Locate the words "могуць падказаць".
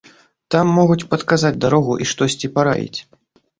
0.77-1.53